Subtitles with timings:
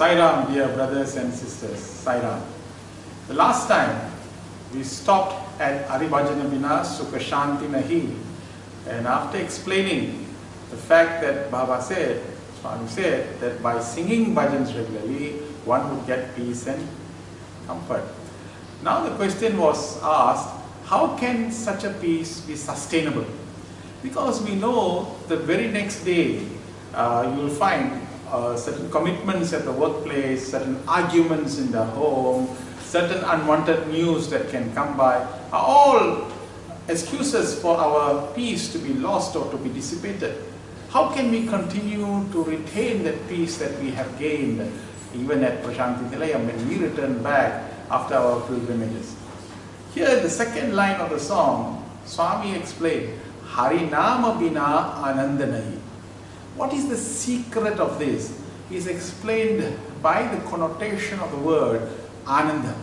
[0.00, 2.40] Sairam, dear brothers and sisters, Sairam.
[3.28, 4.10] The last time
[4.72, 8.16] we stopped at Aribhajanabina Sukashanti Nahi
[8.88, 10.26] and after explaining
[10.70, 12.24] the fact that Baba said,
[12.62, 15.32] Swami said that by singing bhajans regularly
[15.68, 16.80] one would get peace and
[17.66, 18.04] comfort.
[18.82, 20.48] Now the question was asked,
[20.86, 23.26] how can such a peace be sustainable?
[24.02, 26.46] Because we know the very next day
[26.94, 28.00] uh, you will find
[28.32, 32.48] uh, certain commitments at the workplace, certain arguments in the home,
[32.80, 35.16] certain unwanted news that can come by,
[35.52, 36.30] are all
[36.88, 40.34] excuses for our peace to be lost or to be dissipated.
[40.90, 44.60] How can we continue to retain that peace that we have gained
[45.14, 49.14] even at Prashanti Nilayam when we return back after our pilgrimages?
[49.94, 55.79] Here the second line of the song, Swami explained, Harinama Bina Anandanayi.
[56.56, 58.38] What is the secret of this?
[58.70, 61.90] Is explained by the connotation of the word
[62.26, 62.74] Ananda.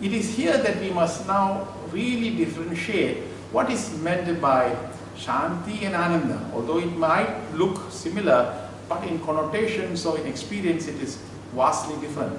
[0.00, 4.76] It is here that we must now really differentiate what is meant by
[5.16, 6.48] Shanti and Ananda.
[6.54, 11.16] Although it might look similar, but in connotations or in experience it is
[11.52, 12.38] vastly different.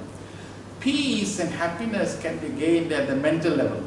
[0.79, 3.83] Peace and happiness can be gained at the mental level.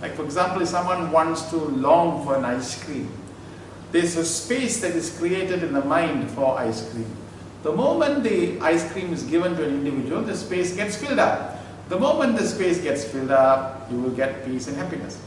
[0.00, 3.10] Like for example, if someone wants to long for an ice cream,
[3.92, 7.08] there's a space that is created in the mind for ice cream.
[7.62, 11.58] The moment the ice cream is given to an individual, the space gets filled up.
[11.88, 15.20] The moment the space gets filled up, you will get peace and happiness.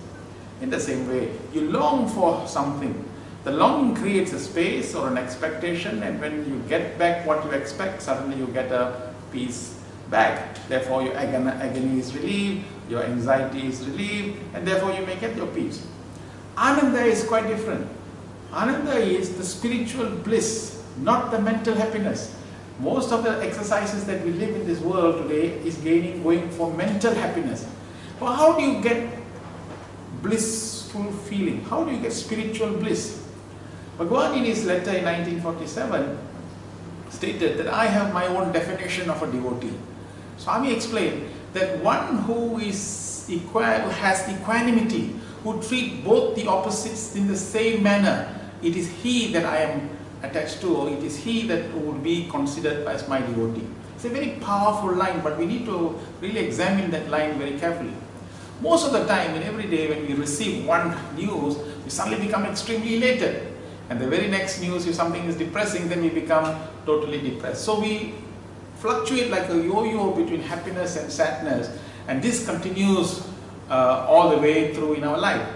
[0.62, 3.04] In the same way, you long for something.
[3.44, 7.52] The longing creates a space or an expectation and when you get back what you
[7.52, 9.80] expect, suddenly you get a peace
[10.12, 10.56] back.
[10.68, 15.48] Therefore your agony is relieved, your anxiety is relieved and therefore you may get your
[15.48, 15.84] peace.
[16.56, 17.88] Ananda is quite different.
[18.54, 22.36] Ananda is the spiritual bliss, not the mental happiness.
[22.80, 26.74] Most of the exercises that we live in this world today is gaining, going for
[26.74, 27.66] mental happiness.
[28.20, 29.20] But how do you get
[30.22, 31.64] blissful feeling?
[31.64, 33.24] How do you get spiritual bliss?
[33.98, 36.18] Bhagwan in his letter in 1947
[37.10, 39.78] stated that I have my own definition of a devotee.
[40.38, 47.38] Swami explained that one who is has equanimity, who treat both the opposites in the
[47.38, 49.90] same manner, it is he that I am
[50.24, 53.68] attached to, or it is he that would be considered as my devotee.
[53.96, 57.94] It's a very powerful line, but we need to really examine that line very carefully.
[58.62, 62.46] Most of the time, and every day when we receive one news, we suddenly become
[62.46, 63.48] extremely elated.
[63.90, 66.56] And the very next news, if something is depressing, then we become
[66.86, 67.66] totally depressed.
[67.66, 68.14] So we
[68.78, 71.70] fluctuate like a yo-yo between happiness and sadness,
[72.08, 73.28] and this continues
[73.70, 75.48] uh, all the way through in our life.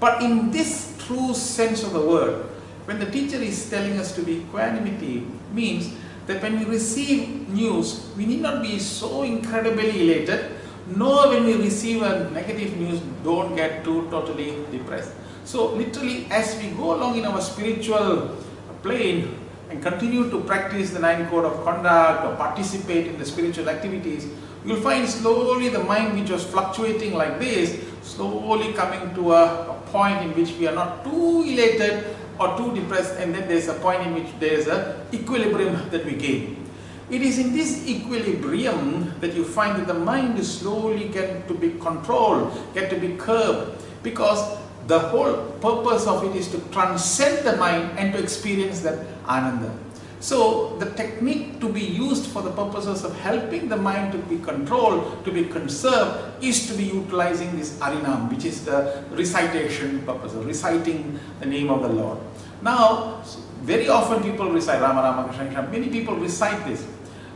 [0.00, 2.44] But in this true sense of the word,
[2.84, 5.90] when the teacher is telling us to be equanimity, means
[6.26, 10.52] that when we receive news, we need not be so incredibly elated,
[10.94, 15.12] nor when we receive a negative news, don't get too totally depressed.
[15.44, 18.36] So literally as we go along in our spiritual
[18.82, 19.34] plane
[19.70, 24.28] and continue to practice the nine code of conduct or participate in the spiritual activities,
[24.64, 29.77] you'll find slowly the mind which was fluctuating like this, slowly coming to a, a
[29.90, 33.74] point in which we are not too elated or too depressed and then there's a
[33.74, 36.64] point in which there is a equilibrium that we gain.
[37.10, 41.54] It is in this equilibrium that you find that the mind is slowly get to
[41.54, 47.46] be controlled, get to be curbed because the whole purpose of it is to transcend
[47.46, 49.72] the mind and to experience that ananda.
[50.20, 54.38] So the technique to be used for the purposes of helping the mind to be
[54.38, 60.34] controlled, to be conserved, is to be utilizing this arinam, which is the recitation purpose,
[60.34, 62.18] of reciting the name of the Lord.
[62.62, 63.22] Now,
[63.62, 66.84] very often people recite Rama Rama Krishna Krishna, many people recite this.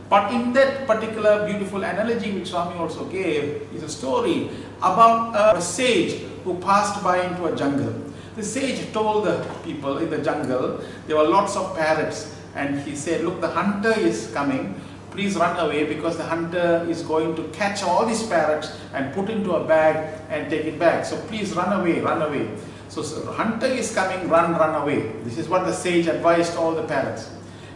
[0.09, 5.61] But in that particular beautiful analogy which Swami also gave is a story about a
[5.61, 7.93] sage who passed by into a jungle.
[8.35, 12.95] The sage told the people in the jungle, there were lots of parrots and he
[12.95, 14.79] said, look, the hunter is coming.
[15.11, 19.29] Please run away because the hunter is going to catch all these parrots and put
[19.29, 21.05] into a bag and take it back.
[21.05, 22.49] So please run away, run away.
[22.89, 25.11] So, so hunter is coming, run, run away.
[25.23, 27.29] This is what the sage advised all the parrots.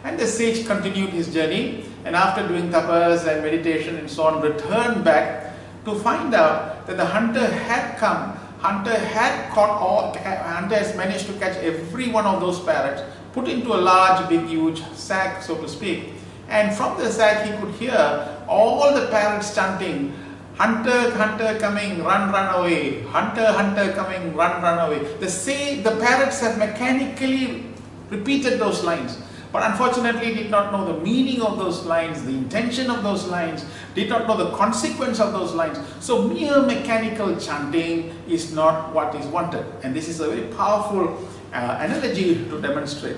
[0.04, 4.40] And the sage continued his journey and after doing tapas and meditation and so on,
[4.40, 5.52] returned back
[5.84, 11.26] to find out that the hunter had come, hunter had caught all, hunter has managed
[11.26, 13.02] to catch every one of those parrots
[13.38, 16.12] put into a large, big, huge sack, so to speak.
[16.48, 20.12] And from the sack, he could hear all the parrots chanting,
[20.58, 23.02] Hunter, hunter coming, run, run away.
[23.02, 25.14] Hunter, hunter coming, run, run away.
[25.20, 27.64] The say the parrots have mechanically
[28.10, 29.18] repeated those lines.
[29.50, 33.64] but unfortunately did not know the meaning of those lines, the intention of those lines,
[33.94, 35.78] did not know the consequence of those lines.
[36.00, 39.64] So mere mechanical chanting is not what is wanted.
[39.82, 41.16] And this is a very powerful
[41.52, 43.16] uh, analogy to demonstrate.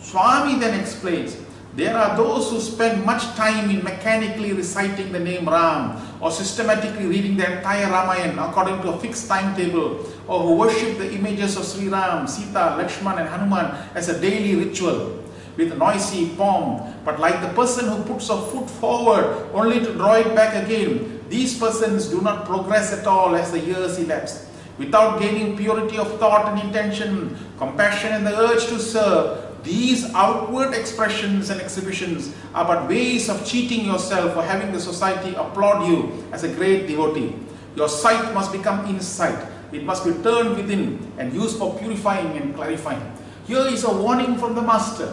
[0.00, 1.36] Swami then explains,
[1.76, 7.06] there are those who spend much time in mechanically reciting the name Ram or systematically
[7.06, 11.64] reading the entire Ramayana according to a fixed timetable or who worship the images of
[11.64, 15.22] Sri Ram, Sita, Lakshman and Hanuman as a daily ritual
[15.56, 16.82] with noisy pomp.
[17.04, 21.22] But like the person who puts a foot forward only to draw it back again,
[21.28, 24.49] these persons do not progress at all as the years elapse.
[24.80, 30.72] Without gaining purity of thought and intention, compassion and the urge to serve, these outward
[30.72, 36.24] expressions and exhibitions are but ways of cheating yourself or having the society applaud you
[36.32, 37.36] as a great devotee.
[37.76, 39.36] Your sight must become insight.
[39.70, 43.04] It must be turned within and used for purifying and clarifying.
[43.46, 45.12] Here is a warning from the Master.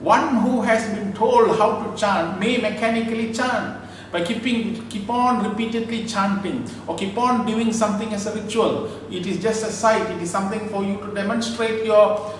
[0.00, 3.81] One who has been told how to chant may mechanically chant
[4.12, 9.26] by keeping keep on repeatedly chanting or keep on doing something as a ritual it
[9.26, 12.34] is just a sight it is something for you to demonstrate your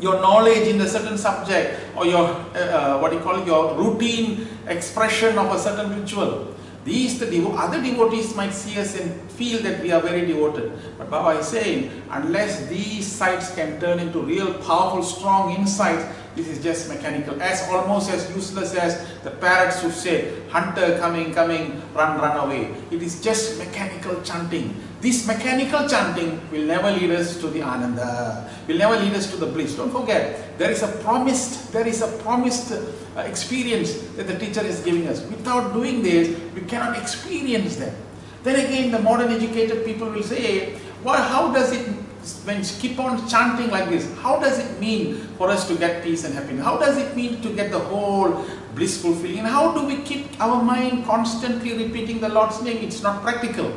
[0.00, 4.46] your knowledge in a certain subject or your uh, uh, what you call your routine
[4.66, 6.54] expression of a certain ritual.
[6.84, 10.72] These the devo other devotees might see us and feel that we are very devoted.
[10.98, 16.04] But Baba is saying, unless these sights can turn into real powerful, strong insights,
[16.36, 21.32] this is just mechanical, as almost as useless as the parrots who say, hunter coming,
[21.32, 22.74] coming, run, run away.
[22.90, 24.74] It is just mechanical chanting.
[25.00, 29.36] This mechanical chanting will never lead us to the ananda, will never lead us to
[29.36, 29.76] the bliss.
[29.76, 34.62] Don't forget, there is a promised, there is a promised uh, experience that the teacher
[34.62, 35.22] is giving us.
[35.26, 37.92] Without doing this, we cannot experience that.
[38.42, 41.86] Then again, the modern educated people will say, well, how does it
[42.44, 46.24] when keep on chanting like this, how does it mean for us to get peace
[46.24, 46.64] and happiness?
[46.64, 48.44] How does it mean to get the whole
[48.74, 49.40] blissful feeling?
[49.40, 52.78] And how do we keep our mind constantly repeating the Lord's name?
[52.78, 53.72] It's not practical.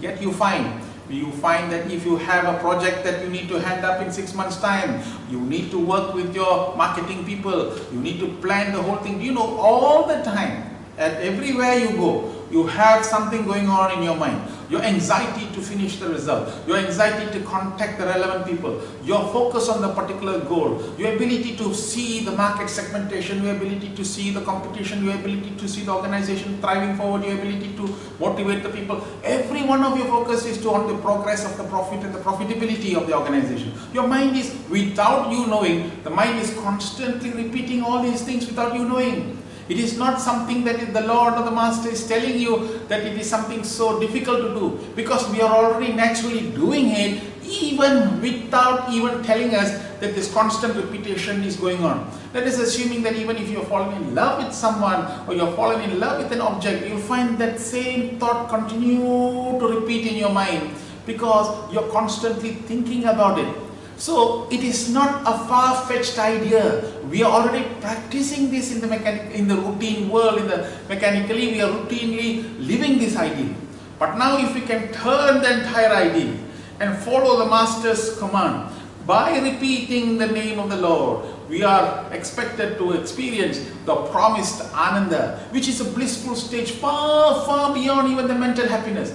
[0.00, 3.60] Yet you find, you find that if you have a project that you need to
[3.60, 8.00] hand up in six months time, you need to work with your marketing people, you
[8.00, 9.20] need to plan the whole thing.
[9.20, 14.02] You know, all the time, at everywhere you go, you have something going on in
[14.02, 14.40] your mind.
[14.70, 19.68] Your anxiety to finish the result, your anxiety to contact the relevant people, your focus
[19.68, 24.30] on the particular goal, your ability to see the market segmentation, your ability to see
[24.30, 28.70] the competition, your ability to see the organization thriving forward, your ability to motivate the
[28.70, 29.06] people.
[29.22, 32.20] Every one of your focus is to on the progress of the profit and the
[32.20, 33.72] profitability of the organization.
[33.92, 38.74] Your mind is, without you knowing, the mind is constantly repeating all these things without
[38.74, 39.38] you knowing.
[39.68, 43.18] It is not something that the Lord or the Master is telling you that it
[43.18, 48.92] is something so difficult to do because we are already naturally doing it even without
[48.92, 49.70] even telling us
[50.00, 52.10] that this constant repetition is going on.
[52.32, 55.88] That is assuming that even if you're falling in love with someone or you're falling
[55.88, 60.30] in love with an object, you'll find that same thought continue to repeat in your
[60.30, 60.74] mind
[61.06, 63.63] because you're constantly thinking about it.
[63.96, 66.82] So it is not a far-fetched idea.
[67.08, 71.52] We are already practicing this in the mechanic, in the routine world, in the mechanically,
[71.52, 73.54] we are routinely living this ideal.
[73.98, 76.36] But now if we can turn the entire ideal
[76.80, 78.72] and follow the Master's command,
[79.06, 85.46] by repeating the name of the Lord, we are expected to experience the promised Ananda,
[85.50, 89.12] which is a blissful stage far, far beyond even the mental happiness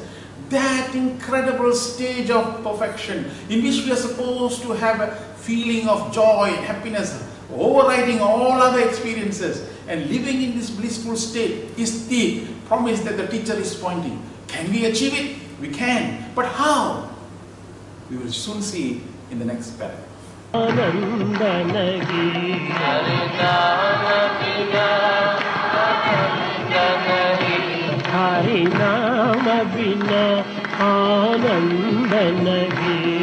[0.49, 6.13] that incredible stage of perfection in which we are supposed to have a feeling of
[6.13, 12.45] joy and happiness overriding all other experiences and living in this blissful state is the
[12.67, 14.21] promise that the teacher is pointing.
[14.47, 15.37] Can we achieve it?
[15.59, 16.31] We can.
[16.35, 17.09] But how?
[18.09, 19.01] We will soon see
[19.31, 20.05] in the next paragraph.
[20.53, 20.89] Hari
[30.08, 30.26] बिना
[30.84, 32.12] आनंद
[32.44, 33.18] नहीं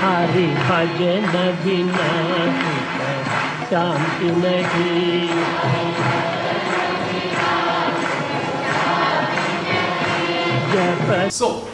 [0.00, 1.26] हरि भजन
[1.64, 2.08] बिना
[3.70, 5.28] शांति नहीं
[10.72, 11.68] जप So,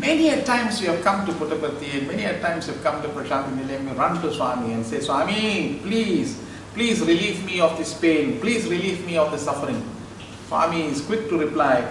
[0.00, 3.02] many a times we have come to Puttaparthi and many a times we have come
[3.02, 6.38] to Prashanti Nilayam, we run to Swami and say, Swami, please,
[6.73, 9.81] please relieve me of this pain, please relieve me of the suffering.
[10.47, 11.83] Swami is quick to reply,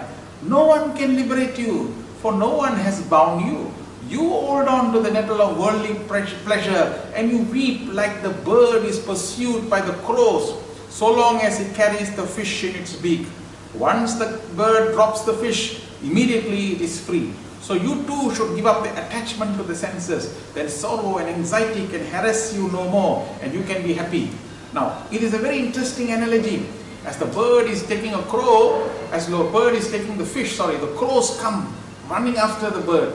[0.43, 3.71] no one can liberate you, for no one has bound you.
[4.09, 8.83] You hold on to the nettle of worldly pleasure and you weep like the bird
[8.83, 10.59] is pursued by the crows
[10.89, 13.25] so long as it carries the fish in its beak.
[13.73, 17.33] Once the bird drops the fish, immediately it is free.
[17.61, 20.35] So you too should give up the attachment to the senses.
[20.53, 24.29] Then sorrow and anxiety can harass you no more and you can be happy.
[24.73, 26.65] Now, it is a very interesting analogy.
[27.05, 30.77] As the bird is taking a crow, as the bird is taking the fish, sorry,
[30.77, 31.73] the crows come
[32.09, 33.13] running after the bird.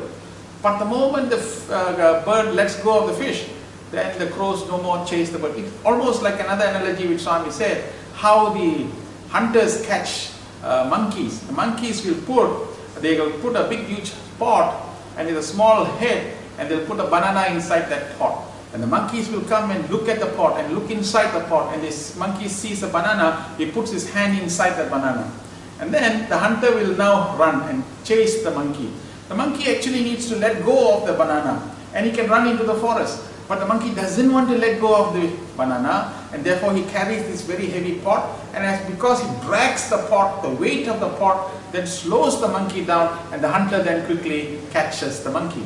[0.63, 1.39] But the moment the
[1.71, 3.49] uh, bird lets go of the fish,
[3.91, 5.57] then the crows no more chase the bird.
[5.57, 8.87] It's almost like another analogy which Swami said, how the
[9.31, 10.31] hunters catch
[10.63, 11.41] uh, monkeys.
[11.41, 14.85] The monkeys will put, they will put a big huge pot
[15.17, 18.48] and with a small head and they'll put a banana inside that pot.
[18.73, 21.73] And the monkeys will come and look at the pot and look inside the pot
[21.73, 25.33] and this monkey sees a banana, he puts his hand inside the banana.
[25.81, 28.91] And then the hunter will now run and chase the monkey.
[29.29, 32.65] The monkey actually needs to let go of the banana and he can run into
[32.65, 33.25] the forest.
[33.49, 37.23] But the monkey doesn't want to let go of the banana and therefore he carries
[37.25, 41.09] this very heavy pot and as because he drags the pot, the weight of the
[41.17, 45.65] pot then slows the monkey down and the hunter then quickly catches the monkey.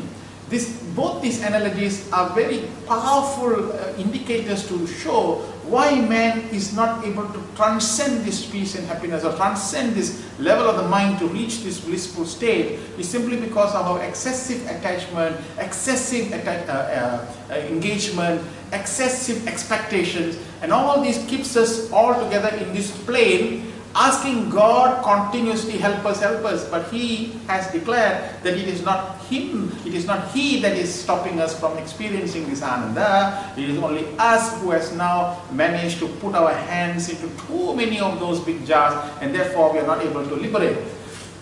[0.52, 7.02] This, both these analogies are very powerful uh, indicators to show why man is not
[7.06, 11.26] able to transcend this peace and happiness or transcend this level of the mind to
[11.28, 12.80] reach this blissful state.
[12.98, 20.36] Is simply because of our excessive attachment, excessive atta- uh, uh, uh, engagement, excessive expectations,
[20.60, 26.20] and all this keeps us all together in this plane asking God continuously help us,
[26.20, 26.68] help us.
[26.68, 30.92] But He has declared that it is not Him, it is not He that is
[30.92, 33.52] stopping us from experiencing this Ananda.
[33.56, 38.00] It is only us who has now managed to put our hands into too many
[38.00, 40.78] of those big jars and therefore we are not able to liberate.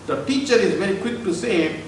[0.07, 1.81] The teacher is very quick to say,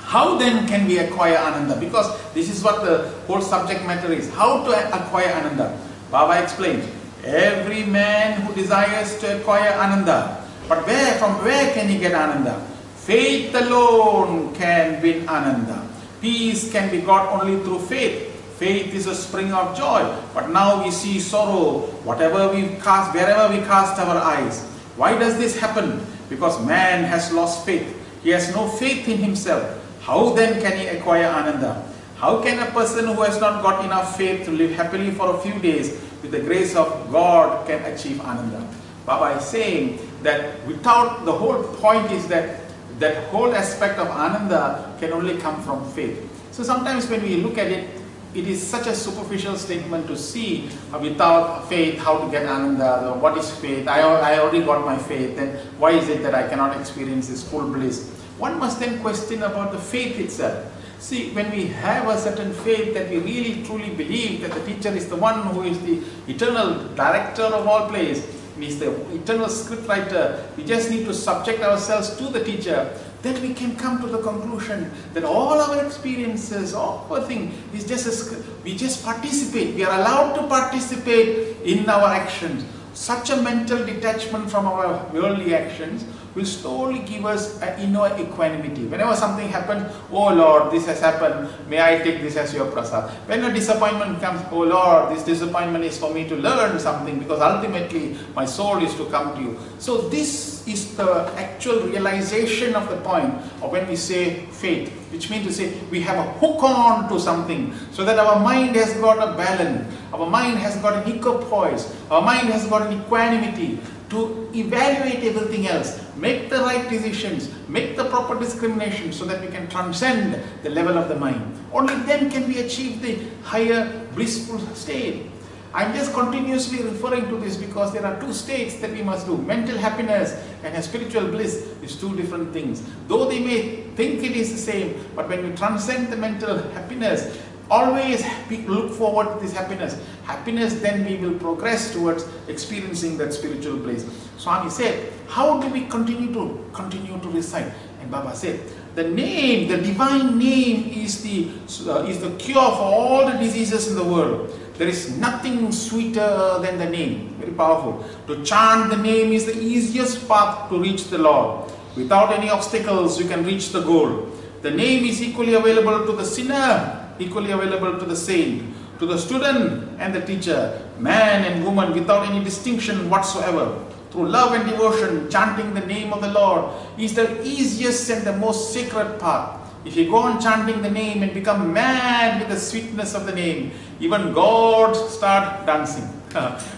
[0.00, 1.80] how then can we acquire Ananda?
[1.80, 4.32] Because this is what the whole subject matter is.
[4.32, 5.78] How to acquire Ananda?
[6.10, 6.88] Baba explained.
[7.24, 12.60] Every man who desires to acquire Ananda, but where, from where can he get Ananda?
[12.96, 15.88] Faith alone can win Ananda.
[16.20, 18.28] Peace can be got only through faith.
[18.60, 20.04] Faith is a spring of joy,
[20.34, 24.60] but now we see sorrow, whatever we cast, wherever we cast our eyes.
[24.96, 26.04] Why does this happen?
[26.28, 27.88] Because man has lost faith.
[28.22, 29.64] He has no faith in himself.
[30.00, 31.88] How then can he acquire Ananda?
[32.16, 35.38] How can a person who has not got enough faith to live happily for a
[35.40, 38.66] few days with the grace of God can achieve Ananda?
[39.04, 42.64] Baba is saying that without the whole point is that
[42.98, 46.16] that whole aspect of Ananda can only come from faith.
[46.50, 47.90] So sometimes when we look at it,
[48.34, 53.14] it is such a superficial statement to see uh, without faith how to get Ananda.
[53.20, 53.86] What is faith?
[53.86, 57.46] I, I already got my faith, then why is it that I cannot experience this
[57.48, 58.08] full bliss?
[58.38, 60.72] One must then question about the faith itself.
[61.04, 64.88] See, when we have a certain faith that we really truly believe that the teacher
[64.88, 66.00] is the one who is the
[66.32, 68.24] eternal director of all plays,
[68.58, 73.38] he is the eternal scriptwriter, we just need to subject ourselves to the teacher, then
[73.42, 78.06] we can come to the conclusion that all our experiences, all our thing is just
[78.08, 79.74] a, we just participate.
[79.74, 82.64] We are allowed to participate in our actions.
[82.94, 88.86] Such a mental detachment from our worldly actions will slowly give us an inner equanimity.
[88.86, 93.10] Whenever something happens, oh Lord, this has happened, may I take this as your prasad.
[93.28, 97.40] When a disappointment comes, oh Lord, this disappointment is for me to learn something because
[97.40, 99.58] ultimately my soul is to come to you.
[99.78, 105.30] So this is the actual realization of the point of when we say faith, which
[105.30, 108.94] means to say we have a hook on to something so that our mind has
[108.94, 113.78] got a balance, our mind has got an equipoise, our mind has got an equanimity
[114.14, 119.48] to evaluate everything else, make the right decisions, make the proper discrimination so that we
[119.48, 121.42] can transcend the level of the mind.
[121.72, 125.30] Only then can we achieve the higher blissful state.
[125.74, 129.36] I'm just continuously referring to this because there are two states that we must do.
[129.36, 132.80] Mental happiness and a spiritual bliss is two different things.
[133.08, 137.36] Though they may think it is the same, but when you transcend the mental happiness,
[137.70, 138.24] always
[138.66, 140.00] look forward to this happiness.
[140.24, 144.06] Happiness, then we will progress towards experiencing that spiritual bliss.
[144.38, 147.72] Swami said, how do we continue to continue to recite?
[148.00, 148.60] And Baba said,
[148.94, 151.50] the name, the divine name is the,
[151.90, 154.56] uh, is the cure for all the diseases in the world.
[154.78, 157.34] There is nothing sweeter than the name.
[157.38, 158.04] Very powerful.
[158.26, 161.70] To chant the name is the easiest path to reach the Lord.
[161.96, 164.28] Without any obstacles, you can reach the goal.
[164.62, 169.18] The name is equally available to the sinner, equally available to the saint, to the
[169.18, 173.84] student and the teacher, man and woman without any distinction whatsoever.
[174.10, 178.36] Through love and devotion, chanting the name of the Lord is the easiest and the
[178.36, 179.60] most sacred path.
[179.84, 183.34] If you go on chanting the name and become mad with the sweetness of the
[183.34, 186.08] name, even gods start dancing.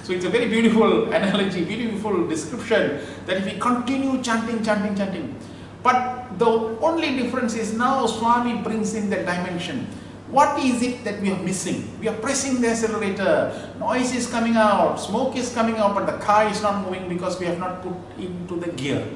[0.03, 5.39] so it's a very beautiful analogy, beautiful description that if we continue chanting, chanting, chanting,
[5.83, 6.51] But the
[6.83, 9.87] only difference is now Swami brings in the dimension.
[10.31, 11.87] What is it that we are missing?
[12.01, 16.19] We are pressing the accelerator, noise is coming out, smoke is coming out, but the
[16.19, 19.07] car is not moving because we have not put into the gear.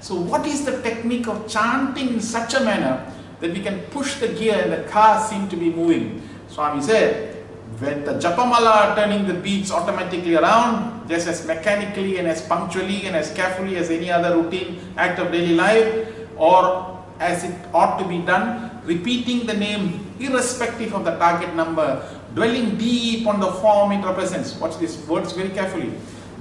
[0.00, 3.10] So, what is the technique of chanting in such a manner
[3.40, 6.20] that we can push the gear and the car seem to be moving?
[6.48, 7.34] Swami said,
[7.80, 13.06] when the Japamala are turning the beats automatically around, just as mechanically and as punctually
[13.06, 17.98] and as carefully as any other routine act of daily life, or as it ought
[17.98, 22.02] to be done, repeating the name irrespective of the target number,
[22.34, 24.54] dwelling deep on the form it represents.
[24.56, 25.92] Watch these words very carefully.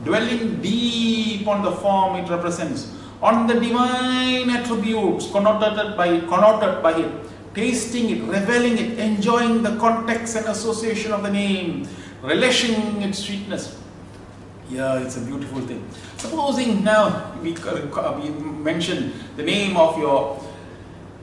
[0.03, 6.99] Dwelling deep on the form it represents, on the divine attributes connoted by, connoted by
[6.99, 7.11] it,
[7.53, 11.87] tasting it, reveling it, enjoying the context and association of the name,
[12.21, 13.79] relishing its sweetness.
[14.69, 15.87] Yeah, it's a beautiful thing.
[16.17, 20.39] Supposing now we, uh, we mention the name of your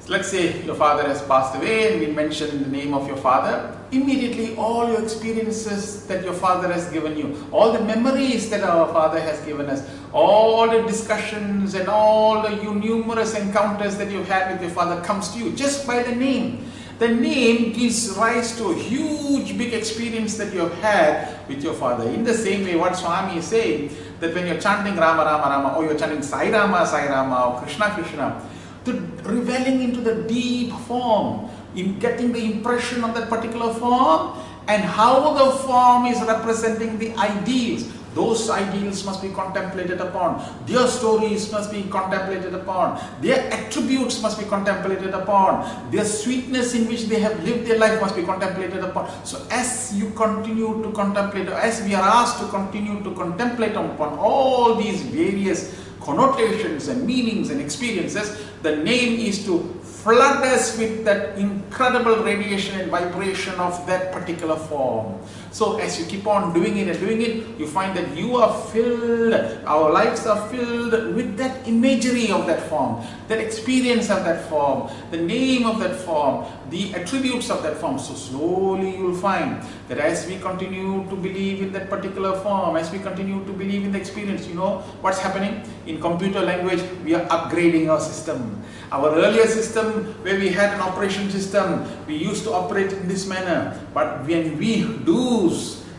[0.07, 3.75] let's say your father has passed away and we mention the name of your father,
[3.91, 8.87] immediately all your experiences that your father has given you, all the memories that our
[8.93, 14.53] father has given us, all the discussions and all the numerous encounters that you've had
[14.53, 16.71] with your father comes to you just by the name.
[16.99, 21.75] The name gives rise to a huge big experience that you have had with your
[21.75, 22.09] father.
[22.09, 25.77] In the same way, what Swami is saying, that when you're chanting Rama Rama Rama
[25.77, 28.49] or you're chanting Sai Rama Sai Rama or Krishna Krishna,
[28.85, 28.93] to
[29.25, 34.39] reveling into the deep form, in getting the impression of that particular form
[34.69, 37.91] and how the form is representing the ideals.
[38.15, 40.39] Those ideals must be contemplated upon.
[40.67, 43.03] Their stories must be contemplated upon.
[43.21, 45.91] Their attributes must be contemplated upon.
[45.91, 49.11] Their sweetness in which they have lived their life must be contemplated upon.
[49.25, 54.17] So as you continue to contemplate, as we are asked to continue to contemplate upon
[54.17, 61.05] all these various connotations and meanings and experiences, the name is to flood us with
[61.05, 65.21] that incredible radiation and vibration of that particular form.
[65.55, 68.53] So as you keep on doing it and doing it, you find that you are
[68.75, 69.35] filled,
[69.65, 74.91] our lives are filled with that imagery of that form, that experience of that form,
[75.13, 78.01] the name of that form, the attributes of that form.
[78.01, 82.75] So slowly you will find that as we continue to believe in that particular form,
[82.75, 85.63] as we continue to believe in the experience, you know what's happening?
[85.87, 88.61] In computer language, we are upgrading our system.
[88.95, 93.27] Our earlier system where we had an operation system, we used to operate in this
[93.27, 93.75] manner.
[93.93, 95.51] But when we do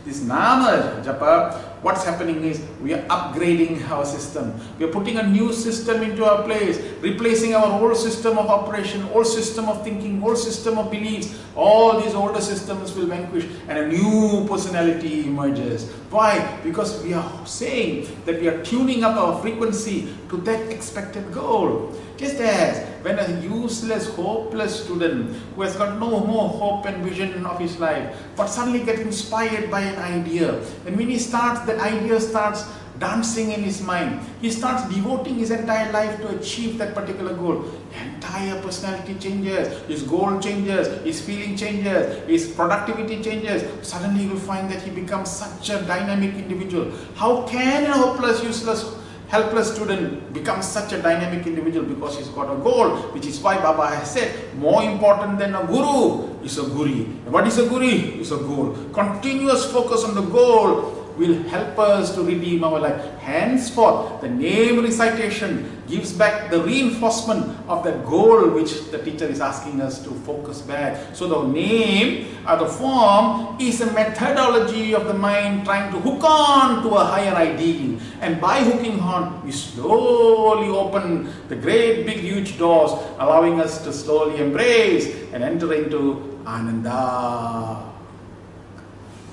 [0.06, 4.52] this Nama Japa, what's happening is we are upgrading our system.
[4.76, 9.08] We are putting a new system into our place, replacing our old system of operation,
[9.14, 11.38] old system of thinking, old system of beliefs.
[11.54, 15.88] All these older systems will vanquish and a new personality emerges.
[16.10, 16.58] Why?
[16.64, 21.94] Because we are saying that we are tuning up our frequency to that expected goal.
[22.16, 27.46] Just as when a useless, hopeless student who has got no more hope and vision
[27.46, 31.78] of his life, but suddenly gets inspired by an idea, and when he starts, that
[31.78, 32.64] idea starts
[32.98, 34.20] dancing in his mind.
[34.40, 37.66] He starts devoting his entire life to achieve that particular goal.
[38.02, 43.62] Entire personality changes, his goal changes, his feeling changes, his productivity changes.
[43.86, 46.90] Suddenly you will find that he becomes such a dynamic individual.
[47.14, 48.96] How can a hopeless, useless
[49.28, 53.56] helpless student becomes such a dynamic individual because he's got a goal, which is why
[53.56, 57.06] Baba has said, more important than a guru is a guri.
[57.24, 58.18] What is a guri?
[58.18, 58.76] Is a goal.
[58.92, 63.18] Continuous focus on the goal will help us to redeem our life.
[63.20, 69.40] Henceforth, the name recitation gives back the reinforcement of the goal which the teacher is
[69.40, 71.14] asking us to focus back.
[71.14, 76.22] So the name or the form is a methodology of the mind trying to hook
[76.24, 77.98] on to a higher ideal.
[78.20, 83.92] And by hooking on, we slowly open the great big huge doors, allowing us to
[83.92, 87.92] slowly embrace and enter into Ananda.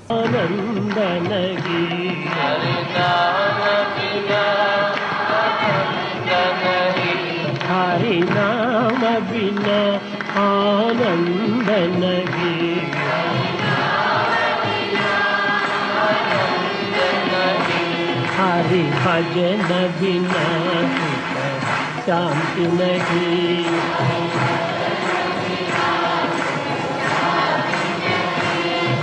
[0.10, 0.74] Ananda
[7.69, 9.81] Hari नाम बिना
[10.43, 11.71] आनंद
[12.03, 12.75] नहीं
[18.39, 19.69] हरि भजन
[20.01, 20.45] बिना
[20.99, 21.39] सुख
[22.07, 23.65] शांति नहीं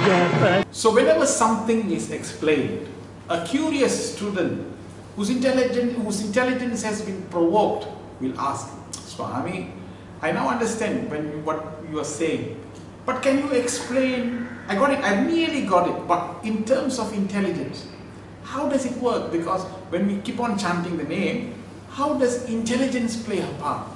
[0.06, 2.88] जप So whenever something is explained,
[3.30, 4.66] a curious student
[5.16, 7.88] whose intelligence, whose intelligence has been provoked
[8.21, 9.73] will ask, Swami,
[10.23, 12.61] I now understand when what you are saying,
[13.07, 14.49] but can you explain?
[14.69, 17.89] I got it, I nearly got it, but in terms of intelligence,
[18.45, 19.33] how does it work?
[19.33, 21.55] Because when we keep on chanting the name,
[21.91, 23.89] how does intelligence play a part?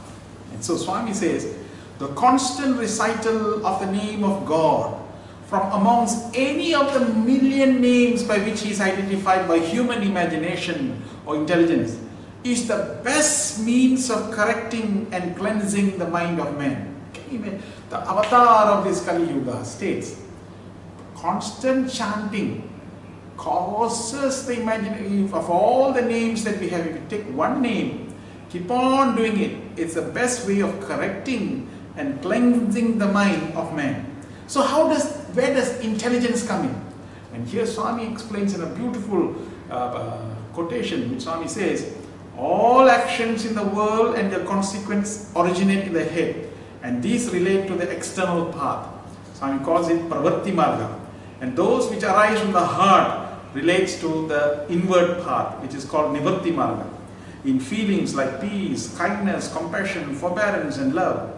[0.52, 1.54] And so Swami says,
[1.98, 5.00] the constant recital of the name of God
[5.46, 11.02] from amongst any of the million names by which he is identified by human imagination
[11.26, 11.98] or intelligence
[12.44, 16.94] is the best means of correcting and cleansing the mind of man.
[17.90, 20.20] The avatar of this Kali Yuga states,
[21.16, 22.70] constant chanting
[23.36, 26.86] causes the imagination of all the names that we have.
[26.86, 28.14] If you take one name,
[28.50, 29.56] keep on doing it.
[29.76, 34.06] It's the best way of correcting and cleansing the mind of man.
[34.46, 36.84] So how does, where does intelligence come in?
[37.32, 39.34] And here Swami explains in a beautiful
[39.70, 41.92] uh, uh, quotation which Swami says,
[42.38, 46.50] all actions in the world and their consequence originate in the head
[46.82, 48.88] and these relate to the external path.
[49.34, 51.00] Swami calls it Pravritti Marga.
[51.40, 56.16] And those which arise from the heart relates to the inward path which is called
[56.16, 56.86] Nivritti Marga.
[57.44, 61.30] In feelings like peace, kindness, compassion, forbearance and love.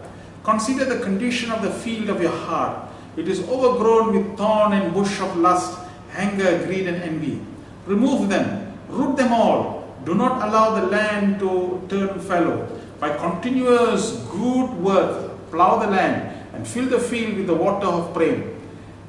[0.43, 2.89] Consider the condition of the field of your heart.
[3.17, 5.77] It is overgrown with thorn and bush of lust,
[6.15, 7.41] anger, greed and envy.
[7.85, 9.76] Remove them, root them all.
[10.07, 12.63] Do not allow the land to turn fallow.
[12.97, 18.13] By continuous good work, plow the land and fill the field with the water of
[18.13, 18.55] prayer.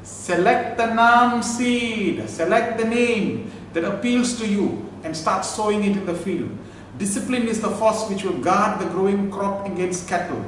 [0.03, 5.97] Select the Nam seed, select the name that appeals to you and start sowing it
[5.97, 6.51] in the field.
[6.99, 10.45] Discipline is the force which will guard the growing crop against cattle.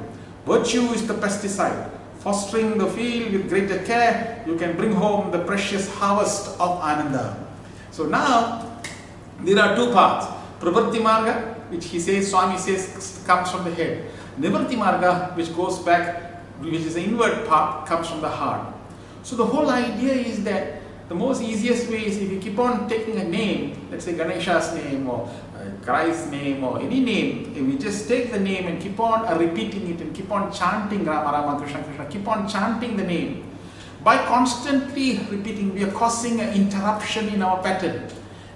[0.46, 1.92] Virtue is the pesticide.
[2.18, 7.38] Fostering the field with greater care, you can bring home the precious harvest of Ananda.
[7.92, 8.82] So now,
[9.44, 10.39] there are two paths.
[10.61, 14.11] Pravritti Marga, which he says, Swami says, comes from the head.
[14.38, 18.75] Nivritti Marga, which goes back, which is the inward path, comes from the heart.
[19.23, 22.88] So the whole idea is that the most easiest way is if you keep on
[22.88, 27.62] taking a name, let's say Ganesha's name or uh, Christ's name or any name, if
[27.62, 31.33] we just take the name and keep on repeating it and keep on chanting Rama
[31.33, 33.51] Rama Krishna Krishna, keep on chanting the name.
[34.05, 38.09] By constantly repeating, we are causing an interruption in our pattern.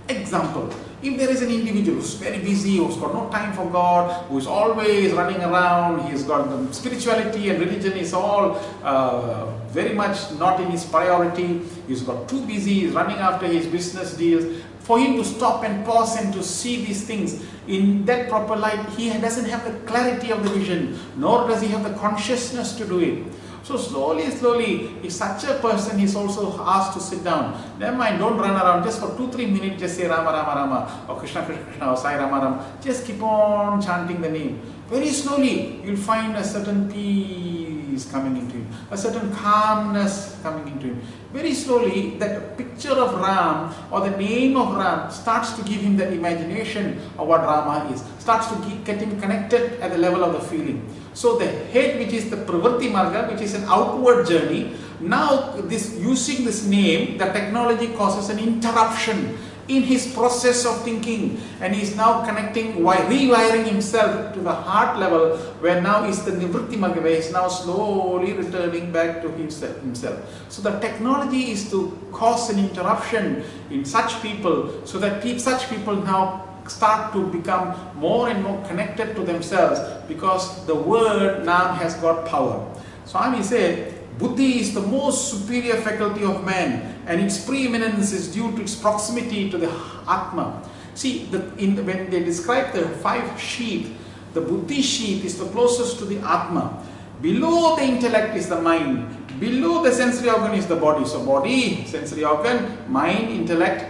[0.09, 0.73] Example,
[1.05, 4.39] if there is an individual who's very busy, who's got no time for God, who
[4.39, 10.33] is always running around, he's got the spirituality and religion is all uh, very much
[10.39, 14.99] not in his priority, he's got too busy, he's running after his business deals, for
[14.99, 19.09] him to stop and pause and to see these things in that proper light, he
[19.09, 23.01] doesn't have the clarity of the vision, nor does he have the consciousness to do
[23.01, 23.25] it.
[23.65, 28.19] So slowly, slowly, if such a person is also asked to sit down, never mind,
[28.19, 31.47] don't run around, just for two, three minutes, just say Rama, Rama, Rama, or Krishna,
[31.47, 32.79] Krishna, Krishna, or Sai Rama, Rama.
[32.83, 34.61] Just keep on chanting the name.
[34.91, 40.89] Very slowly, you'll find a certain peace coming into him, a certain calmness coming into
[40.89, 41.01] him.
[41.33, 45.97] Very slowly, that picture of Ram or the name of Ram starts to give him
[45.97, 50.35] the imagination of what Rama is, starts to get him connected at the level of
[50.35, 50.87] the feeling.
[51.15, 55.95] So the head which is the Pravritti Marga, which is an outward journey, now this
[55.99, 61.83] using this name, the technology causes an interruption in his process of thinking and he
[61.83, 67.03] is now connecting, rewiring himself to the heart level where now is the Nivritti Marga,
[67.03, 70.19] where he is now slowly returning back to himself, himself.
[70.51, 75.97] So the technology is to cause an interruption in such people so that such people
[75.97, 81.95] now start to become more and more connected to themselves because the word Nam has
[81.97, 82.65] got power.
[83.05, 88.55] Swami said, Buddhi is the most superior faculty of man and its preeminence is due
[88.57, 89.69] to its proximity to the
[90.09, 90.63] Atma.
[90.95, 93.97] See, the, the, when they describe the five sheath,
[94.33, 96.85] the Buddhi sheath is the closest to the Atma.
[97.21, 99.41] Below the intellect is the mind.
[99.41, 101.05] Below the sensory organ is the body.
[101.05, 103.85] So body, sensory organ, mind, intellect,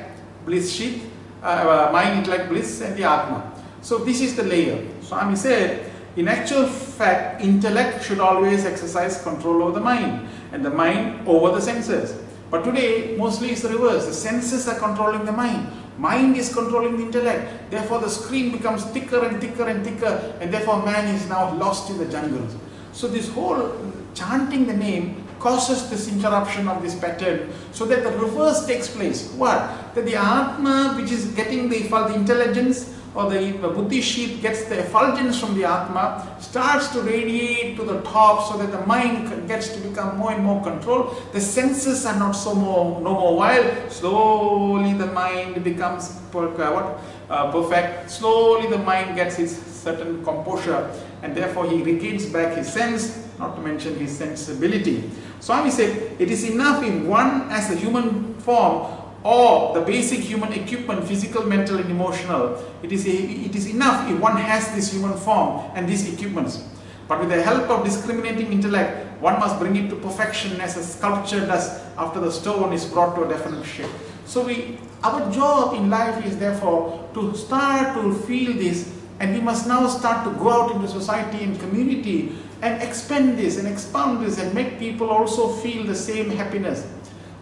[0.46, 1.10] bliss sheath,
[1.44, 3.52] uh, mind, intellect, bliss and the Atma.
[3.82, 4.86] So this is the layer.
[5.02, 10.70] Swami said, in actual fact, intellect should always exercise control over the mind and the
[10.70, 12.20] mind over the senses.
[12.50, 14.06] But today, mostly it's the reverse.
[14.06, 15.72] The senses are controlling the mind.
[15.98, 17.70] Mind is controlling the intellect.
[17.70, 21.90] Therefore, the screen becomes thicker and thicker and thicker and therefore man is now lost
[21.90, 22.54] in the jungles.
[22.92, 23.76] So this whole
[24.14, 29.30] chanting the name causes this interruption of this pattern so that the reverse takes place.
[29.32, 29.94] What?
[29.94, 34.80] That the Atma which is getting the, the intelligence or the, Buddhi sheath gets the
[34.80, 39.68] effulgence from the Atma, starts to radiate to the top so that the mind gets
[39.68, 41.16] to become more and more controlled.
[41.32, 43.90] The senses are not so more, no more wild.
[43.90, 48.10] Slowly the mind becomes uh, what, uh, perfect.
[48.10, 50.90] Slowly the mind gets its certain composure
[51.22, 55.10] and therefore he regains back his sense, not to mention his sensibility.
[55.40, 60.52] Swami said, it is enough if one as a human form or the basic human
[60.52, 64.92] equipment, physical, mental and emotional, it is, a, it is enough if one has this
[64.92, 66.62] human form and these equipments.
[67.08, 70.82] But with the help of discriminating intellect, one must bring it to perfection as a
[70.84, 73.90] sculpture does after the stone is brought to a definite shape.
[74.26, 79.40] So we, our job in life is therefore to start to feel this and we
[79.40, 84.24] must now start to go out into society and community and expand this and expound
[84.24, 86.86] this and make people also feel the same happiness.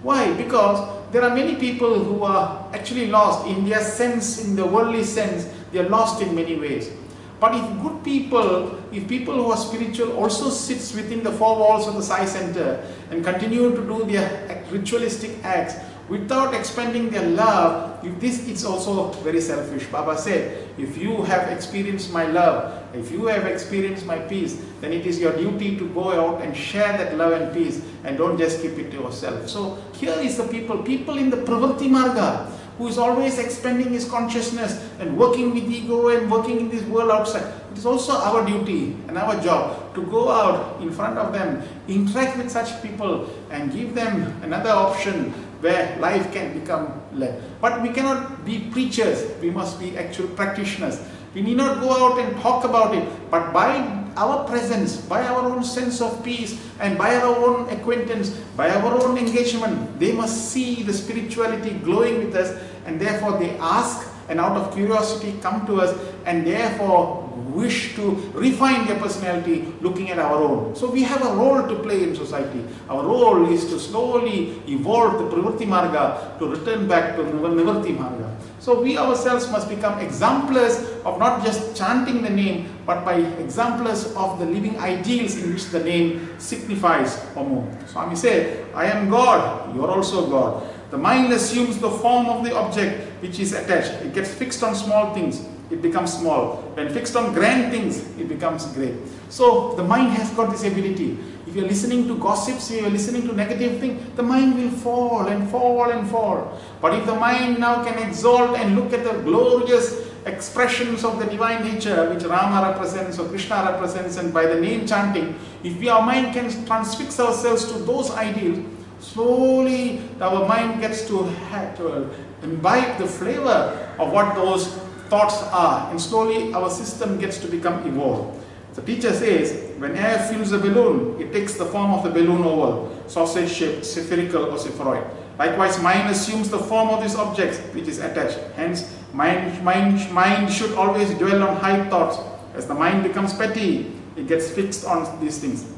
[0.03, 0.33] Why?
[0.35, 0.83] Because
[1.13, 5.49] there are many people who are actually lost in their sense, in the worldly sense,
[5.71, 6.91] they are lost in many ways.
[7.39, 11.87] But if good people, if people who are spiritual also sits within the four walls
[11.87, 15.75] of the Sai Center and continue to do their ritualistic acts,
[16.12, 19.87] without expending their love, if this is also very selfish.
[19.87, 24.92] Baba said, if you have experienced my love, if you have experienced my peace, then
[24.92, 28.37] it is your duty to go out and share that love and peace and don't
[28.37, 29.48] just keep it to yourself.
[29.48, 32.44] So here is the people, people in the Pravritti Marga,
[32.77, 37.11] who is always expanding his consciousness and working with ego and working in this world
[37.11, 37.55] outside.
[37.72, 41.62] It is also our duty and our job to go out in front of them,
[41.88, 47.40] interact with such people and give them another option where life can become led.
[47.61, 51.01] But we cannot be preachers, we must be actual practitioners.
[51.35, 53.79] We need not go out and talk about it, but by
[54.16, 59.03] our presence, by our own sense of peace, and by our own acquaintance, by our
[59.03, 62.53] own engagement, they must see the spirituality glowing with us,
[62.85, 65.96] and therefore they ask, and out of curiosity come to us,
[66.27, 70.77] and therefore wish to refine their personality looking at our own.
[70.77, 72.65] So we have a role to play in society.
[72.89, 78.35] Our role is to slowly evolve the Pravritti Marga to return back to Nivritti Marga.
[78.61, 84.15] So we ourselves must become exemplars of not just chanting the name, but by exemplars
[84.15, 87.67] of the living ideals in which the name signifies or.
[87.87, 90.69] Swami said, I am God, you are also God.
[90.91, 93.93] The mind assumes the form of the object which is attached.
[94.05, 95.41] It gets fixed on small things
[95.73, 96.57] it becomes small.
[96.75, 98.95] When fixed on grand things, it becomes great.
[99.31, 101.19] So the mind has got this ability.
[101.47, 105.27] If you're listening to gossips, if you're listening to negative things, the mind will fall
[105.27, 106.61] and fall and fall.
[106.83, 111.25] But if the mind now can exalt and look at the glorious expressions of the
[111.27, 115.89] divine nature which Rama represents or Krishna represents and by the name chanting, if we,
[115.89, 118.65] our mind can transfix ourselves to those ideals,
[119.01, 121.35] slowly our mind gets to,
[121.77, 122.11] to
[122.43, 124.79] imbibe the flavor of what those
[125.12, 128.40] thoughts are and slowly our system gets to become evolved.
[128.72, 132.42] The teacher says, when air fills a balloon, it takes the form of the balloon
[132.42, 135.05] oval, sausage shaped, spherical or spheroid.
[135.38, 138.38] Likewise, mind assumes the form of this object which is attached.
[138.57, 142.16] Hence, mind, mind, mind should always dwell on high thoughts.
[142.55, 145.70] As the mind becomes petty, it gets fixed on these things.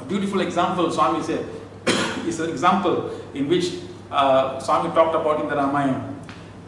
[0.00, 1.44] A beautiful example, Swami said,
[2.26, 3.74] is an example in which
[4.10, 6.15] uh, Swami talked about in the Ramayana.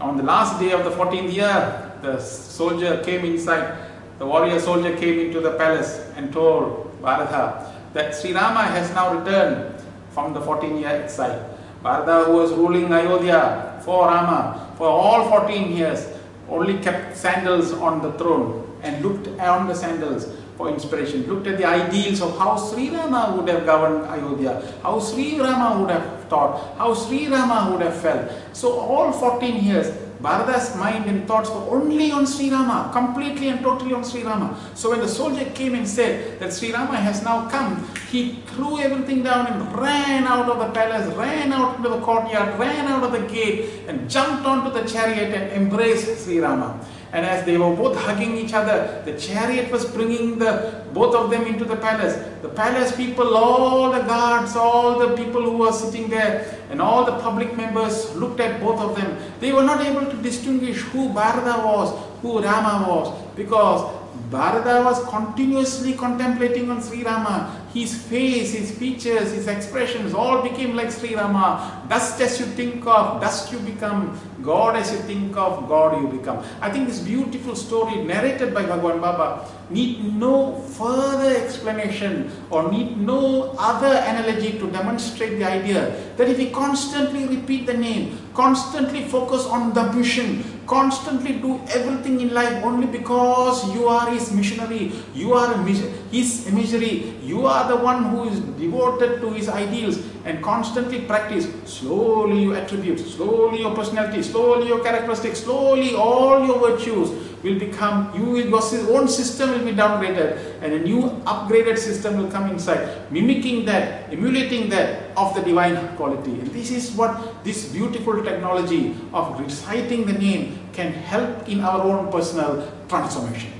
[0.00, 3.78] On the last day of the 14th year, the soldier came inside,
[4.20, 9.18] the warrior soldier came into the palace and told Bharata that Sri Rama has now
[9.18, 9.74] returned
[10.10, 11.58] from the 14 year exile.
[11.82, 16.06] Bharata who was ruling Ayodhya for Rama for all 14 years
[16.48, 21.58] only kept sandals on the throne and looked on the sandals for inspiration, looked at
[21.58, 26.17] the ideals of how Sri Rama would have governed Ayodhya, how Sri Rama would have
[26.28, 28.30] thought, how Sri Rama would have felt.
[28.52, 33.60] So all 14 years, Bharata's mind and thoughts were only on Sri Rama, completely and
[33.60, 34.58] totally on Sri Rama.
[34.74, 38.80] So when the soldier came and said that Sri Rama has now come, he threw
[38.80, 43.04] everything down and ran out of the palace, ran out into the courtyard, ran out
[43.04, 46.84] of the gate and jumped onto the chariot and embraced Sri Rama.
[47.12, 51.30] And as they were both hugging each other, the chariot was bringing the both of
[51.30, 52.16] them into the palace.
[52.42, 57.04] The palace people, all the guards, all the people who were sitting there, and all
[57.04, 59.16] the public members looked at both of them.
[59.40, 63.97] They were not able to distinguish who Bharata was, who Rama was, because
[64.30, 67.64] Bharata was continuously contemplating on Sri Rama.
[67.72, 71.86] His face, his features, his expressions all became like Sri Rama.
[71.88, 74.20] Dust as you think of, dust you become.
[74.42, 76.44] God as you think of, God you become.
[76.60, 82.98] I think this beautiful story narrated by Bhagwan Baba need no further explanation or need
[82.98, 89.04] no other analogy to demonstrate the idea that if we constantly repeat the name, constantly
[89.08, 94.92] focus on the mission, constantly do everything in life only because you are his missionary,
[95.14, 100.42] you are his imagery, you are the one who is devoted to his ideals and
[100.42, 107.27] constantly practice, slowly you attribute, slowly your personality, slowly your characteristics, slowly all your virtues
[107.42, 112.18] will become, you will, your own system will be downgraded and a new upgraded system
[112.18, 116.32] will come inside, mimicking that, emulating that of the divine quality.
[116.32, 121.80] And this is what this beautiful technology of reciting the name can help in our
[121.82, 123.52] own personal transformation.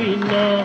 [0.00, 0.59] बिना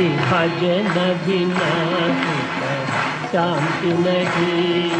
[0.00, 1.70] हरि भजन बिना
[2.18, 4.92] सुख शांति नहीं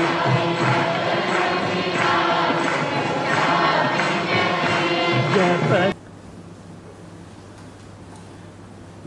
[5.34, 5.94] जप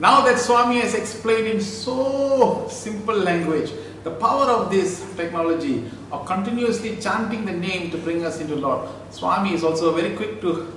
[0.03, 3.71] Now that Swami has explained in so simple language
[4.03, 8.89] the power of this technology of continuously chanting the name to bring us into Lord,
[9.12, 10.73] Swami is also very quick to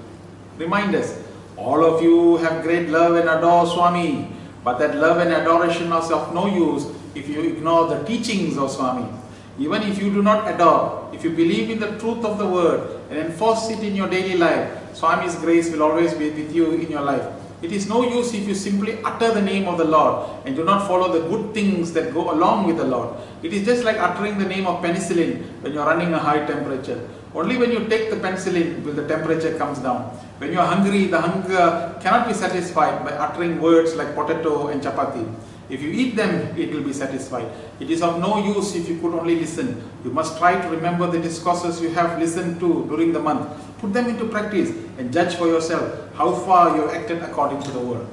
[0.59, 1.19] remind us
[1.57, 4.29] all of you have great love and adore Swami,
[4.68, 8.70] but that love and adoration is of no use if you ignore the teachings of
[8.70, 9.08] Swami.
[9.58, 13.00] Even if you do not adore, if you believe in the truth of the word
[13.10, 16.92] and enforce it in your daily life, Swami's grace will always be with you in
[16.92, 17.26] your life.
[17.62, 20.66] It is no use if you simply utter the name of the Lord and do
[20.66, 23.16] not follow the good things that go along with the Lord.
[23.44, 26.46] It is just like uttering the name of penicillin when you are running a high
[26.46, 27.08] temperature.
[27.34, 30.12] Only when you take the penicillin will the temperature comes down.
[30.38, 34.82] When you are hungry, the hunger cannot be satisfied by uttering words like potato and
[34.82, 35.28] chapati.
[35.70, 37.48] If you eat them, it will be satisfied.
[37.80, 39.84] It is of no use if you could only listen.
[40.04, 43.50] You must try to remember the discourses you have listened to during the month.
[43.80, 47.72] Put them into practice and judge for yourself how far you have acted according to
[47.72, 48.08] the word.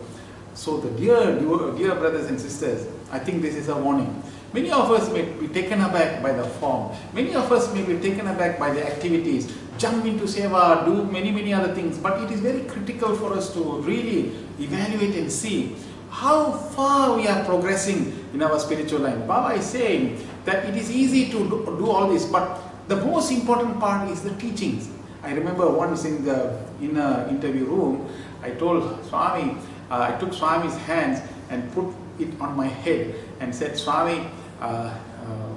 [0.55, 4.23] So, the dear, dear, dear brothers and sisters, I think this is a warning.
[4.55, 6.95] Many of us may be taken aback by the form.
[7.13, 11.33] Many of us may be taken aback by the activities, jump into seva, do many,
[11.33, 11.99] many other things.
[11.99, 15.75] But it is very critical for us to really evaluate and see
[16.09, 19.27] how far we are progressing in our spiritual life.
[19.27, 23.81] Baba is saying that it is easy to do, all this, but the most important
[23.81, 24.89] part is the teachings.
[25.25, 28.07] I remember once in the in a interview room,
[28.41, 29.57] I told Swami,
[29.91, 31.19] uh, I took Swami's hands
[31.51, 34.95] and put it on my head and said, Swami, Uh, uh,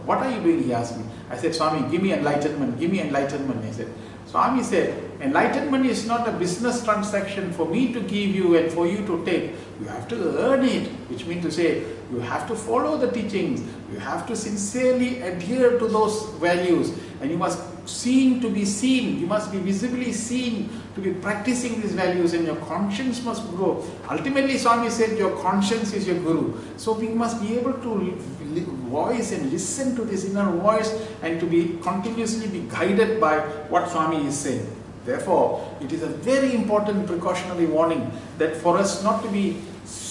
[0.06, 0.64] what are you doing?
[0.64, 1.06] He asked me.
[1.30, 3.64] I said, Swami, give me enlightenment, give me enlightenment.
[3.66, 3.94] He said,
[4.26, 8.86] Swami said, enlightenment is not a business transaction for me to give you and for
[8.86, 9.54] you to take.
[9.80, 13.62] You have to earn it, which means to say, you have to follow the teachings.
[13.92, 19.20] You have to sincerely adhere to those values and you must seem to be seen.
[19.20, 23.84] You must be visibly seen to be practicing these values and your conscience must grow.
[24.10, 26.58] Ultimately, Swami said your conscience is your guru.
[26.78, 28.18] So we must be able to
[28.90, 33.90] voice and listen to this inner voice and to be continuously be guided by what
[33.90, 34.66] Swami is saying.
[35.06, 39.62] Therefore, it is a very important precautionary warning that for us not to be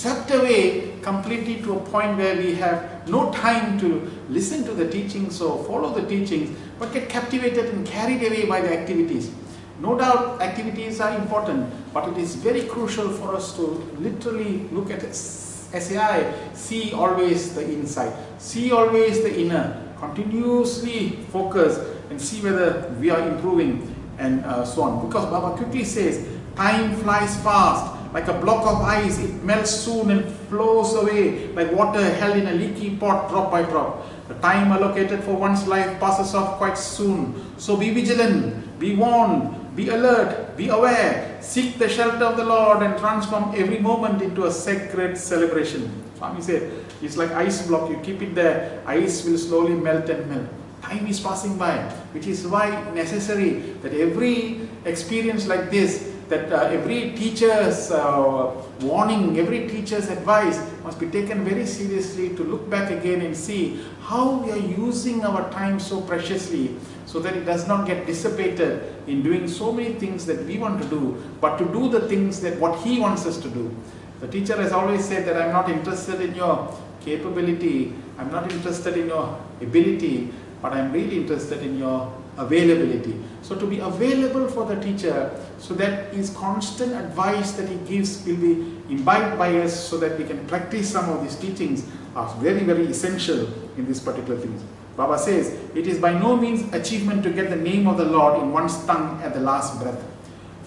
[0.07, 4.89] swept away completely to a point where we have no time to listen to the
[4.89, 9.33] teachings or follow the teachings, but get captivated and carried away by the activities.
[9.81, 13.63] No doubt activities are important, but it is very crucial for us to
[13.99, 21.79] literally look at SAI, see always the inside, see always the inner, continuously focus
[22.11, 25.07] and see whether we are improving and uh, so on.
[25.07, 27.96] Because Baba quickly says, time flies fast.
[28.13, 32.47] Like a block of ice, it melts soon and flows away like water held in
[32.47, 34.07] a leaky pot drop by drop.
[34.29, 37.35] The time allocated for one's life passes off quite soon.
[37.59, 42.83] So be vigilant, be warned, be alert, be aware, seek the shelter of the Lord
[42.83, 45.91] and transform every moment into a sacred celebration.
[46.17, 50.27] Swami said, it's like ice block, you keep it there, ice will slowly melt and
[50.31, 50.49] melt.
[50.81, 51.77] Time is passing by,
[52.13, 59.39] which is why necessary that every experience like this, that uh, every teacher's uh, warning,
[59.39, 64.39] every teacher's advice must be taken very seriously to look back again and see how
[64.39, 69.23] we are using our time so preciously so that it does not get dissipated in
[69.23, 72.59] doing so many things that we want to do, but to do the things that
[72.59, 73.75] what he wants us to do.
[74.21, 78.97] The teacher has always said that I'm not interested in your capability, I'm not interested
[78.97, 83.19] in your ability, but I'm really interested in your availability.
[83.43, 88.25] So to be available for the teacher so that his constant advice that he gives
[88.27, 92.29] will be imbibed by us so that we can practice some of these teachings are
[92.37, 94.63] very, very essential in this particular things.
[94.97, 98.43] Baba says, it is by no means achievement to get the name of the Lord
[98.43, 100.03] in one's tongue at the last breath.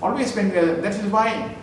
[0.01, 1.55] Always when we are, that is why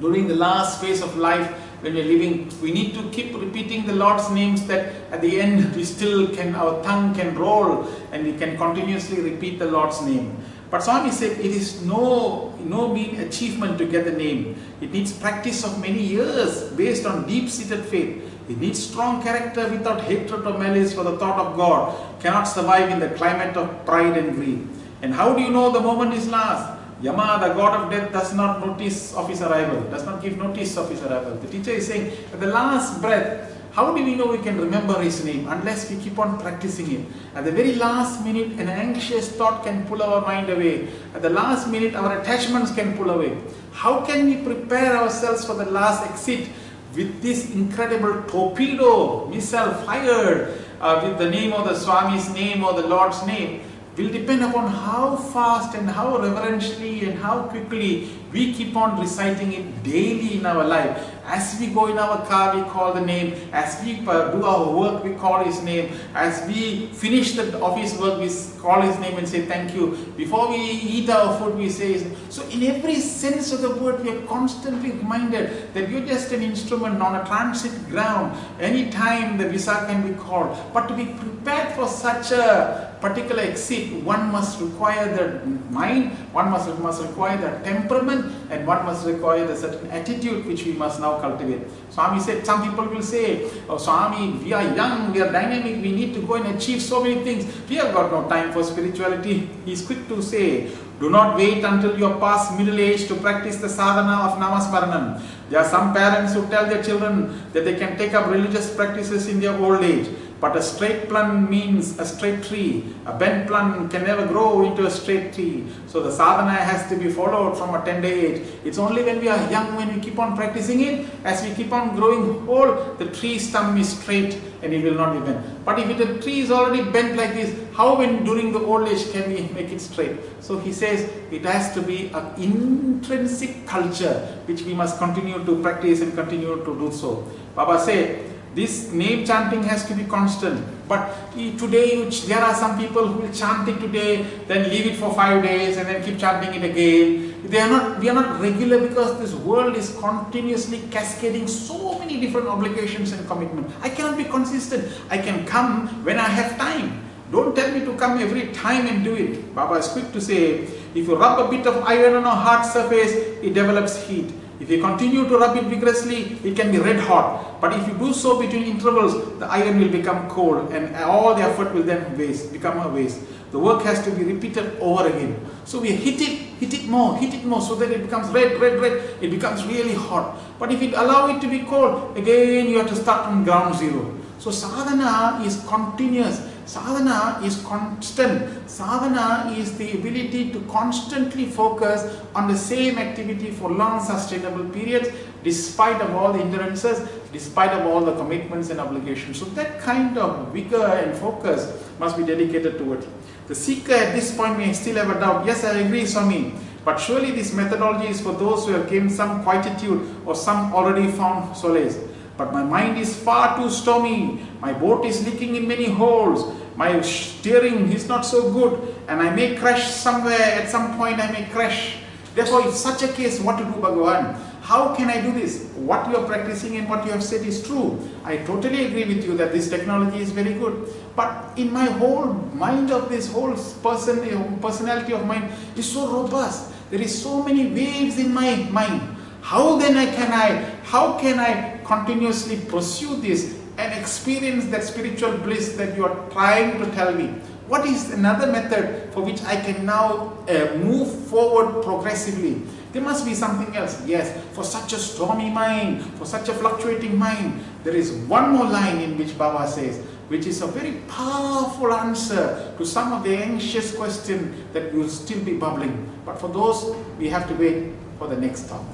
[0.00, 3.92] during the last phase of life when we're living, we need to keep repeating the
[3.92, 8.32] Lord's names that at the end we still can, our tongue can roll and we
[8.32, 10.34] can continuously repeat the Lord's name.
[10.70, 14.56] But Swami said it is no, no mean achievement to get the name.
[14.80, 18.32] It needs practice of many years based on deep-seated faith.
[18.48, 22.88] It needs strong character without hatred or malice for the thought of God cannot survive
[22.88, 24.66] in the climate of pride and greed.
[25.02, 26.73] And how do you know the moment is last?
[27.04, 30.78] Yama, the god of death, does not notice of his arrival, does not give notice
[30.78, 31.34] of his arrival.
[31.34, 34.98] The teacher is saying, at the last breath, how do we know we can remember
[35.02, 37.06] his name unless we keep on practicing it?
[37.34, 40.88] At the very last minute, an anxious thought can pull our mind away.
[41.12, 43.36] At the last minute, our attachments can pull away.
[43.72, 46.48] How can we prepare ourselves for the last exit
[46.94, 52.72] with this incredible torpedo missile fired uh, with the name of the Swami's name or
[52.80, 53.60] the Lord's name?
[53.96, 59.52] Will depend upon how fast and how reverentially and how quickly we keep on reciting
[59.52, 61.10] it daily in our life.
[61.24, 63.34] As we go in our car, we call the name.
[63.52, 65.92] As we uh, do our work, we call his name.
[66.14, 68.28] As we finish the office work, we
[68.60, 69.96] call his name and say thank you.
[70.16, 72.12] Before we eat our food, we say.
[72.28, 76.42] So in every sense of the word, we are constantly reminded that you're just an
[76.42, 78.36] instrument on a transit ground.
[78.60, 80.58] Anytime the visa can be called.
[80.74, 85.24] But to be prepared for such a particular exit, one must require the
[85.70, 90.64] mind, one must, must require the temperament, and one must require the certain attitude which
[90.64, 91.68] we must now cultivate.
[91.90, 95.92] Swami said, some people will say, oh Swami, we are young, we are dynamic, we
[95.92, 97.44] need to go and achieve so many things.
[97.68, 99.50] We have got no time for spirituality.
[99.66, 103.16] He is quick to say, do not wait until you are past middle age to
[103.16, 105.20] practice the sadhana of namasmaranam.
[105.50, 109.28] There are some parents who tell their children that they can take up religious practices
[109.28, 110.08] in their old age.
[110.44, 112.84] But a straight plum means a straight tree.
[113.06, 115.64] A bent plum can never grow into a straight tree.
[115.86, 118.42] So the sadhana has to be followed from a tender age.
[118.62, 121.72] It's only when we are young, when we keep on practicing it, as we keep
[121.72, 125.64] on growing old, the tree stem is straight and it will not be bent.
[125.64, 129.10] But if the tree is already bent like this, how when during the old age
[129.12, 130.20] can we make it straight?
[130.40, 135.62] So he says it has to be an intrinsic culture which we must continue to
[135.62, 137.26] practice and continue to do so.
[137.54, 140.64] Baba said, this name chanting has to be constant.
[140.86, 145.12] But today, there are some people who will chant it today, then leave it for
[145.14, 147.34] five days, and then keep chanting it again.
[147.48, 152.20] They are not, we are not regular because this world is continuously cascading so many
[152.20, 153.70] different obligations and commitment.
[153.82, 154.90] I cannot be consistent.
[155.10, 157.02] I can come when I have time.
[157.32, 159.54] Don't tell me to come every time and do it.
[159.54, 162.64] Baba is quick to say, if you rub a bit of iron on a hard
[162.64, 164.32] surface, it develops heat.
[164.60, 167.60] If you continue to rub it vigorously, it can be red hot.
[167.60, 171.42] But if you do so between intervals, the iron will become cold and all the
[171.42, 173.20] effort will then waste, become a waste.
[173.50, 175.38] The work has to be repeated over again.
[175.64, 178.60] So we hit it, hit it more, hit it more so that it becomes red,
[178.60, 179.02] red, red.
[179.20, 180.36] It becomes really hot.
[180.58, 183.76] But if you allow it to be cold, again you have to start from ground
[183.76, 184.14] zero.
[184.38, 186.42] So sadhana is continuous.
[186.66, 188.70] Sadhana is constant.
[188.70, 195.08] Sadhana is the ability to constantly focus on the same activity for long sustainable periods
[195.42, 199.38] despite of all the hindrances, despite of all the commitments and obligations.
[199.38, 203.06] So that kind of vigor and focus must be dedicated to it.
[203.46, 205.44] The seeker at this point may still have a doubt.
[205.44, 206.54] Yes, I agree, Swami.
[206.82, 211.10] But surely this methodology is for those who have gained some quietude or some already
[211.12, 211.98] found solace.
[212.36, 214.40] But my mind is far too stormy.
[214.60, 216.52] My boat is leaking in many holes.
[216.76, 218.94] My steering is not so good.
[219.08, 220.40] And I may crash somewhere.
[220.40, 221.98] At some point I may crash.
[222.34, 224.34] Therefore, in such a case, what to do, Bhagavan?
[224.62, 225.70] How can I do this?
[225.76, 228.00] What you are practicing and what you have said is true.
[228.24, 230.88] I totally agree with you that this technology is very good.
[231.14, 233.54] But in my whole mind of this whole
[233.84, 236.72] person, personality of mine is so robust.
[236.90, 239.13] There is so many waves in my mind.
[239.44, 245.76] How then can I, how can I continuously pursue this and experience that spiritual bliss
[245.76, 247.26] that you are trying to tell me?
[247.68, 252.62] What is another method for which I can now uh, move forward progressively?
[252.94, 254.00] There must be something else.
[254.06, 258.64] Yes, for such a stormy mind, for such a fluctuating mind, there is one more
[258.64, 263.36] line in which Baba says, which is a very powerful answer to some of the
[263.36, 266.10] anxious questions that will still be bubbling.
[266.24, 268.84] But for those, we have to wait for the next talk.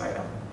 [0.00, 0.43] Ram.